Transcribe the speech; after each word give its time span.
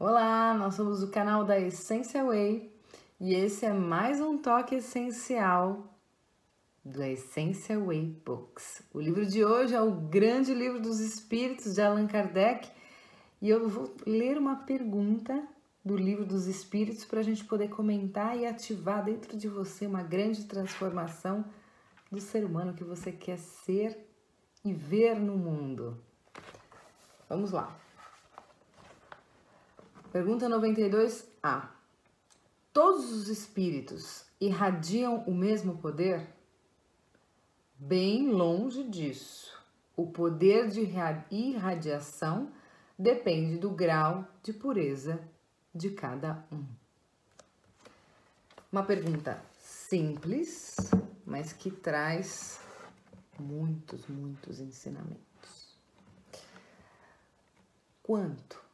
nós 0.00 0.76
somos 0.76 1.02
o 1.02 1.10
canal 1.10 1.44
da 1.44 1.60
Essência 1.60 2.24
Way 2.24 2.72
e 3.20 3.34
esse 3.34 3.66
é 3.66 3.72
mais 3.72 4.18
um 4.18 4.38
toque 4.38 4.76
essencial 4.76 5.94
da 6.82 7.06
Essência 7.06 7.78
Way 7.78 8.16
Books. 8.24 8.82
O 8.94 8.98
livro 8.98 9.26
de 9.26 9.44
hoje 9.44 9.74
é 9.74 9.82
o 9.82 9.90
Grande 9.90 10.54
Livro 10.54 10.80
dos 10.80 11.00
Espíritos 11.00 11.74
de 11.74 11.82
Allan 11.82 12.06
Kardec 12.06 12.66
e 13.42 13.50
eu 13.50 13.68
vou 13.68 13.94
ler 14.06 14.38
uma 14.38 14.56
pergunta 14.56 15.46
do 15.84 15.98
Livro 15.98 16.24
dos 16.24 16.46
Espíritos 16.46 17.04
para 17.04 17.20
a 17.20 17.22
gente 17.22 17.44
poder 17.44 17.68
comentar 17.68 18.38
e 18.38 18.46
ativar 18.46 19.04
dentro 19.04 19.36
de 19.36 19.48
você 19.48 19.86
uma 19.86 20.02
grande 20.02 20.44
transformação 20.44 21.44
do 22.10 22.20
ser 22.20 22.42
humano 22.46 22.72
que 22.72 22.84
você 22.84 23.12
quer 23.12 23.36
ser 23.36 23.98
e 24.64 24.72
ver 24.72 25.20
no 25.20 25.36
mundo. 25.36 26.02
Vamos 27.28 27.50
lá. 27.50 27.78
Pergunta 30.12 30.48
92A. 30.48 31.68
Todos 32.72 33.12
os 33.12 33.28
espíritos 33.28 34.24
irradiam 34.40 35.22
o 35.24 35.32
mesmo 35.32 35.78
poder? 35.78 36.26
Bem 37.78 38.28
longe 38.28 38.82
disso. 38.82 39.56
O 39.96 40.08
poder 40.08 40.68
de 40.68 40.80
irradiação 41.30 42.50
depende 42.98 43.56
do 43.56 43.70
grau 43.70 44.26
de 44.42 44.52
pureza 44.52 45.22
de 45.72 45.90
cada 45.90 46.44
um. 46.50 46.64
Uma 48.72 48.82
pergunta 48.82 49.40
simples, 49.60 50.74
mas 51.24 51.52
que 51.52 51.70
traz 51.70 52.60
muitos, 53.38 54.08
muitos 54.08 54.58
ensinamentos. 54.58 55.78
Quanto 58.02 58.69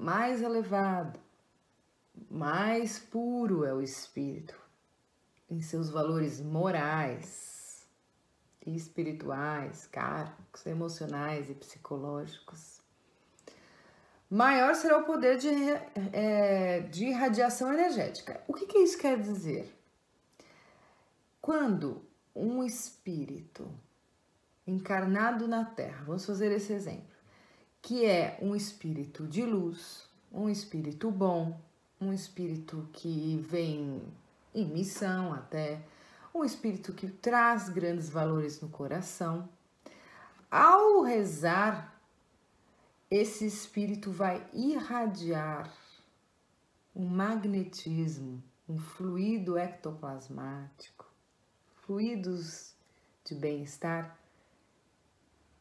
mais 0.00 0.40
elevado, 0.40 1.20
mais 2.30 2.98
puro 2.98 3.66
é 3.66 3.74
o 3.74 3.82
espírito 3.82 4.58
em 5.48 5.60
seus 5.60 5.90
valores 5.90 6.40
morais 6.40 7.86
e 8.64 8.74
espirituais, 8.74 9.86
kármicos, 9.88 10.64
emocionais 10.64 11.50
e 11.50 11.54
psicológicos. 11.54 12.80
Maior 14.30 14.74
será 14.74 14.96
o 14.96 15.04
poder 15.04 15.36
de, 15.36 15.50
é, 16.14 16.80
de 16.80 17.10
energética. 17.74 18.42
O 18.48 18.54
que, 18.54 18.64
que 18.64 18.78
isso 18.78 18.96
quer 18.96 19.20
dizer? 19.20 19.70
Quando 21.42 22.02
um 22.34 22.64
espírito 22.64 23.70
encarnado 24.66 25.46
na 25.46 25.66
Terra, 25.66 26.04
vamos 26.06 26.24
fazer 26.24 26.50
esse 26.52 26.72
exemplo, 26.72 27.19
que 27.82 28.04
é 28.04 28.38
um 28.40 28.54
espírito 28.54 29.26
de 29.26 29.44
luz, 29.44 30.08
um 30.32 30.48
espírito 30.48 31.10
bom, 31.10 31.58
um 32.00 32.12
espírito 32.12 32.88
que 32.92 33.36
vem 33.48 34.02
em 34.54 34.66
missão 34.66 35.32
até, 35.32 35.82
um 36.34 36.44
espírito 36.44 36.92
que 36.92 37.08
traz 37.08 37.68
grandes 37.68 38.08
valores 38.08 38.60
no 38.60 38.68
coração. 38.68 39.48
Ao 40.50 41.02
rezar, 41.02 42.00
esse 43.10 43.46
espírito 43.46 44.10
vai 44.10 44.46
irradiar 44.52 45.72
um 46.94 47.06
magnetismo, 47.06 48.42
um 48.68 48.78
fluido 48.78 49.58
ectoplasmático, 49.58 51.06
fluidos 51.74 52.74
de 53.24 53.34
bem-estar 53.34 54.16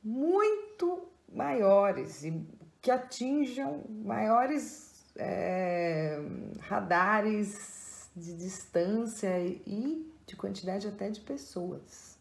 muito 0.03 1.07
maiores 1.31 2.23
e 2.23 2.45
que 2.81 2.91
atinjam 2.91 3.83
maiores 3.89 5.05
é, 5.15 6.19
radares 6.61 8.09
de 8.15 8.33
distância 8.35 9.39
e 9.45 10.09
de 10.25 10.35
quantidade 10.35 10.87
até 10.87 11.09
de 11.09 11.19
pessoas, 11.21 12.17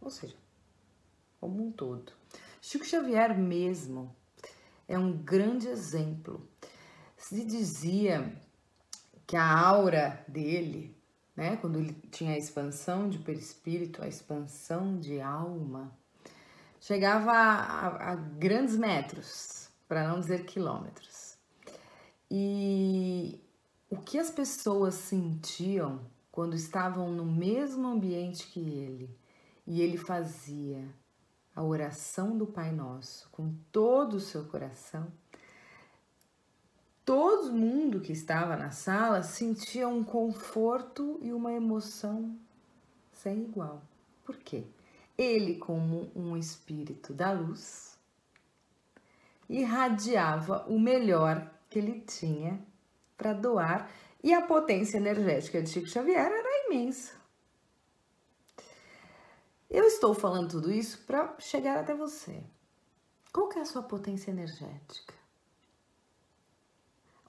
ou 0.00 0.10
seja, 0.10 0.36
como 1.40 1.66
um 1.66 1.70
todo. 1.70 2.12
Chico 2.60 2.84
Xavier 2.84 3.38
mesmo 3.38 4.14
é 4.88 4.98
um 4.98 5.12
grande 5.12 5.68
exemplo. 5.68 6.48
Se 7.16 7.44
dizia 7.44 8.34
que 9.26 9.36
a 9.36 9.58
aura 9.58 10.24
dele, 10.28 10.96
né, 11.36 11.56
quando 11.56 11.78
ele 11.78 11.92
tinha 12.10 12.34
a 12.34 12.38
expansão 12.38 13.08
de 13.08 13.18
perispírito, 13.18 14.02
a 14.02 14.08
expansão 14.08 14.98
de 14.98 15.20
alma, 15.20 15.96
chegava 16.84 17.32
a, 17.32 18.12
a, 18.12 18.14
grandes 18.14 18.76
metros, 18.76 19.70
para 19.88 20.06
não 20.06 20.20
dizer 20.20 20.44
quilômetros. 20.44 21.38
E 22.30 23.40
o 23.88 23.96
que 23.96 24.18
as 24.18 24.30
pessoas 24.30 24.92
sentiam 24.94 26.00
quando 26.30 26.54
estavam 26.54 27.10
no 27.10 27.24
mesmo 27.24 27.86
ambiente 27.86 28.48
que 28.48 28.60
ele 28.60 29.18
e 29.66 29.80
ele 29.80 29.96
fazia 29.96 30.86
a 31.56 31.62
oração 31.62 32.36
do 32.36 32.46
Pai 32.46 32.70
Nosso 32.70 33.30
com 33.30 33.54
todo 33.72 34.14
o 34.14 34.20
seu 34.20 34.44
coração, 34.44 35.10
todo 37.02 37.50
mundo 37.50 38.00
que 38.00 38.12
estava 38.12 38.56
na 38.56 38.70
sala 38.70 39.22
sentia 39.22 39.88
um 39.88 40.04
conforto 40.04 41.18
e 41.22 41.32
uma 41.32 41.52
emoção 41.52 42.36
sem 43.10 43.44
igual. 43.44 43.80
Por 44.22 44.36
quê? 44.36 44.66
Ele, 45.16 45.56
como 45.56 46.10
um 46.14 46.36
espírito 46.36 47.12
da 47.12 47.32
luz, 47.32 47.96
irradiava 49.48 50.64
o 50.68 50.78
melhor 50.78 51.50
que 51.70 51.78
ele 51.78 52.00
tinha 52.00 52.60
para 53.16 53.32
doar 53.32 53.90
e 54.22 54.32
a 54.32 54.42
potência 54.42 54.96
energética 54.96 55.62
de 55.62 55.70
Chico 55.70 55.88
Xavier 55.88 56.30
era 56.30 56.66
imensa. 56.66 57.12
Eu 59.70 59.84
estou 59.84 60.14
falando 60.14 60.50
tudo 60.50 60.72
isso 60.72 60.98
para 61.06 61.34
chegar 61.38 61.78
até 61.78 61.94
você. 61.94 62.42
Qual 63.32 63.48
que 63.48 63.58
é 63.58 63.62
a 63.62 63.66
sua 63.66 63.82
potência 63.82 64.30
energética? 64.30 65.14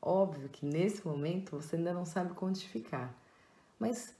Óbvio 0.02 0.48
que 0.50 0.66
nesse 0.66 1.06
momento 1.06 1.60
você 1.60 1.76
ainda 1.76 1.92
não 1.92 2.06
sabe 2.06 2.36
quantificar, 2.36 3.12
mas 3.80 4.14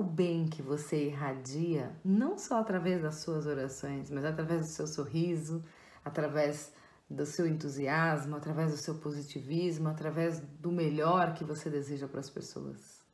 o 0.00 0.02
bem 0.02 0.46
que 0.46 0.62
você 0.62 1.08
irradia, 1.08 1.94
não 2.02 2.38
só 2.38 2.58
através 2.58 3.02
das 3.02 3.16
suas 3.16 3.44
orações, 3.44 4.10
mas 4.10 4.24
através 4.24 4.62
do 4.62 4.66
seu 4.66 4.86
sorriso, 4.86 5.62
através 6.02 6.72
do 7.08 7.26
seu 7.26 7.46
entusiasmo, 7.46 8.34
através 8.34 8.70
do 8.70 8.78
seu 8.78 8.94
positivismo, 8.94 9.88
através 9.90 10.40
do 10.40 10.72
melhor 10.72 11.34
que 11.34 11.44
você 11.44 11.68
deseja 11.68 12.08
para 12.08 12.20
as 12.20 12.30
pessoas? 12.30 13.04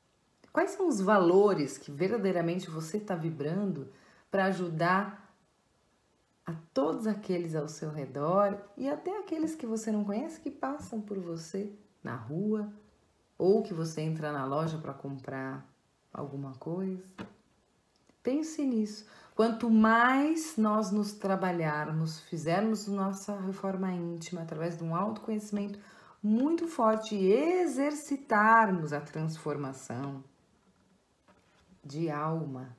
Quais 0.53 0.71
são 0.71 0.87
os 0.87 1.01
valores 1.01 1.77
que 1.77 1.91
verdadeiramente 1.91 2.71
você 2.71 2.99
está 2.99 3.17
vibrando 3.17 3.89
para 4.31 4.45
ajudar 4.45 5.37
a 6.47 6.55
todos 6.73 7.09
aqueles 7.09 7.57
ao 7.57 7.67
seu 7.67 7.91
redor 7.91 8.57
e 8.77 8.89
até 8.89 9.19
aqueles 9.19 9.57
que 9.57 9.67
você 9.67 9.91
não 9.91 10.05
conhece 10.05 10.41
que 10.41 10.53
passam 10.53 11.01
por 11.01 11.19
você 11.19 11.73
na 12.01 12.15
rua 12.15 12.73
ou 13.37 13.65
que 13.65 13.75
você 13.75 14.03
entra 14.03 14.31
na 14.31 14.45
loja 14.45 14.79
para 14.79 14.95
comprar 14.95 15.76
alguma 16.17 16.53
coisa. 16.55 17.05
Pense 18.23 18.65
nisso. 18.65 19.07
Quanto 19.35 19.71
mais 19.71 20.57
nós 20.57 20.91
nos 20.91 21.13
trabalharmos, 21.13 22.21
fizermos 22.21 22.87
nossa 22.87 23.39
reforma 23.39 23.93
íntima 23.93 24.43
através 24.43 24.79
de 24.79 24.83
um 24.83 24.97
autoconhecimento 24.97 25.79
muito 26.23 26.67
forte 26.67 27.15
e 27.15 27.33
exercitarmos 27.33 28.93
a 28.93 29.01
transformação 29.01 30.25
de 31.85 32.11
alma 32.11 32.75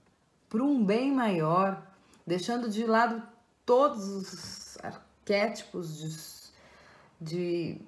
para 0.49 0.63
um 0.63 0.83
bem 0.83 1.13
maior, 1.13 1.81
deixando 2.25 2.69
de 2.69 2.85
lado 2.85 3.21
todos 3.65 4.07
os 4.07 4.77
arquétipos 4.83 5.97
de, 7.19 7.25
de 7.25 7.81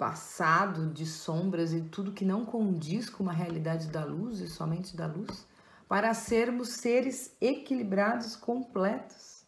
passado, 0.00 0.86
de 0.86 1.04
sombras 1.04 1.74
e 1.74 1.82
tudo 1.82 2.10
que 2.10 2.24
não 2.24 2.46
condiz 2.46 3.10
com 3.10 3.22
uma 3.22 3.34
realidade 3.34 3.88
da 3.88 4.02
luz 4.02 4.40
e 4.40 4.48
somente 4.48 4.96
da 4.96 5.06
luz, 5.06 5.46
para 5.86 6.14
sermos 6.14 6.70
seres 6.70 7.36
equilibrados, 7.38 8.34
completos 8.34 9.44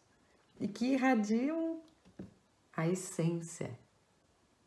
e 0.59 0.67
que 0.67 0.93
irradiam 0.93 1.81
a 2.71 2.87
essência, 2.87 3.79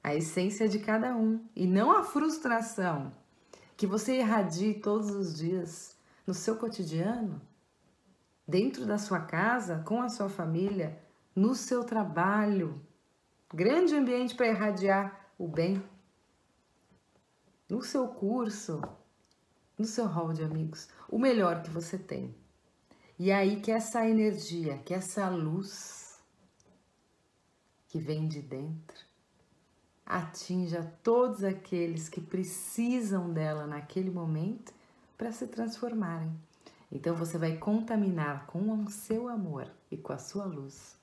a 0.02 0.12
essência 0.12 0.68
de 0.68 0.80
cada 0.80 1.14
um 1.14 1.46
e 1.54 1.68
não 1.68 1.92
a 1.92 2.02
frustração 2.02 3.12
que 3.76 3.86
você 3.86 4.18
irradie 4.18 4.74
todos 4.74 5.10
os 5.10 5.36
dias 5.36 5.96
no 6.26 6.34
seu 6.34 6.56
cotidiano, 6.56 7.40
dentro 8.48 8.84
da 8.84 8.98
sua 8.98 9.20
casa, 9.20 9.84
com 9.86 10.02
a 10.02 10.08
sua 10.08 10.28
família, 10.28 11.00
no 11.34 11.54
seu 11.54 11.84
trabalho. 11.84 12.82
Grande 13.54 13.94
ambiente 13.94 14.34
para 14.34 14.48
irradiar 14.48 15.25
o 15.38 15.46
bem 15.46 15.82
no 17.68 17.82
seu 17.82 18.08
curso, 18.08 18.80
no 19.78 19.84
seu 19.84 20.06
hall 20.06 20.32
de 20.32 20.42
amigos, 20.42 20.88
o 21.08 21.18
melhor 21.18 21.62
que 21.62 21.70
você 21.70 21.98
tem. 21.98 22.34
E 23.18 23.32
aí 23.32 23.60
que 23.60 23.70
essa 23.70 24.06
energia, 24.08 24.78
que 24.78 24.94
essa 24.94 25.28
luz 25.28 26.18
que 27.88 27.98
vem 27.98 28.28
de 28.28 28.40
dentro, 28.40 29.04
atinja 30.04 30.92
todos 31.02 31.42
aqueles 31.42 32.08
que 32.08 32.20
precisam 32.20 33.32
dela 33.32 33.66
naquele 33.66 34.10
momento 34.10 34.72
para 35.16 35.32
se 35.32 35.46
transformarem. 35.46 36.32
Então 36.92 37.16
você 37.16 37.36
vai 37.36 37.56
contaminar 37.56 38.46
com 38.46 38.84
o 38.84 38.90
seu 38.90 39.28
amor 39.28 39.68
e 39.90 39.96
com 39.96 40.12
a 40.12 40.18
sua 40.18 40.44
luz 40.44 40.96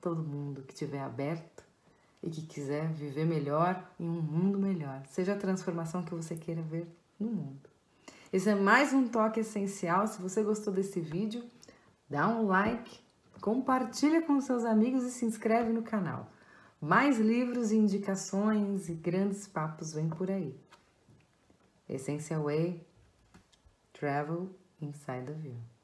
todo 0.00 0.24
mundo 0.24 0.62
que 0.62 0.72
estiver 0.72 1.00
aberto 1.00 1.69
e 2.22 2.30
que 2.30 2.42
quiser 2.42 2.92
viver 2.92 3.24
melhor 3.24 3.82
em 3.98 4.08
um 4.08 4.20
mundo 4.20 4.58
melhor, 4.58 5.02
seja 5.06 5.32
a 5.32 5.38
transformação 5.38 6.02
que 6.02 6.14
você 6.14 6.36
queira 6.36 6.62
ver 6.62 6.86
no 7.18 7.28
mundo. 7.28 7.70
Esse 8.32 8.50
é 8.50 8.54
mais 8.54 8.92
um 8.92 9.08
toque 9.08 9.40
essencial. 9.40 10.06
Se 10.06 10.20
você 10.20 10.42
gostou 10.42 10.72
desse 10.72 11.00
vídeo, 11.00 11.44
dá 12.08 12.28
um 12.28 12.46
like, 12.46 13.00
compartilha 13.40 14.22
com 14.22 14.40
seus 14.40 14.64
amigos 14.64 15.02
e 15.04 15.10
se 15.10 15.24
inscreve 15.24 15.72
no 15.72 15.82
canal. 15.82 16.30
Mais 16.80 17.18
livros, 17.18 17.72
indicações 17.72 18.88
e 18.88 18.94
grandes 18.94 19.46
papos 19.46 19.92
vêm 19.92 20.08
por 20.08 20.30
aí. 20.30 20.54
Essential 21.88 22.44
Way, 22.44 22.86
Travel 23.92 24.48
Inside 24.80 25.26
the 25.26 25.32
View. 25.32 25.79